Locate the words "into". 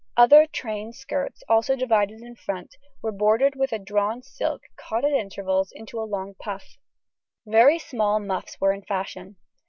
5.71-6.01